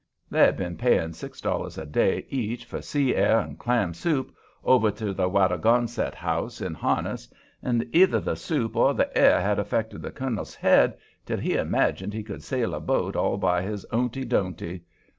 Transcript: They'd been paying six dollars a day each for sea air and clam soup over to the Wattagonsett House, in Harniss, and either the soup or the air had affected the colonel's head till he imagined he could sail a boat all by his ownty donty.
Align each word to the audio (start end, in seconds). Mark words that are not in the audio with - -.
They'd 0.31 0.57
been 0.57 0.77
paying 0.77 1.13
six 1.13 1.39
dollars 1.41 1.77
a 1.77 1.85
day 1.85 2.25
each 2.27 2.65
for 2.65 2.81
sea 2.81 3.13
air 3.15 3.37
and 3.39 3.59
clam 3.59 3.93
soup 3.93 4.35
over 4.63 4.89
to 4.89 5.13
the 5.13 5.29
Wattagonsett 5.29 6.15
House, 6.15 6.59
in 6.59 6.73
Harniss, 6.73 7.31
and 7.61 7.85
either 7.93 8.19
the 8.19 8.35
soup 8.35 8.75
or 8.75 8.95
the 8.95 9.15
air 9.15 9.39
had 9.39 9.59
affected 9.59 10.01
the 10.01 10.09
colonel's 10.09 10.55
head 10.55 10.97
till 11.23 11.37
he 11.37 11.53
imagined 11.53 12.15
he 12.15 12.23
could 12.23 12.41
sail 12.41 12.73
a 12.73 12.79
boat 12.79 13.15
all 13.15 13.37
by 13.37 13.61
his 13.61 13.85
ownty 13.91 14.25
donty. 14.27 14.81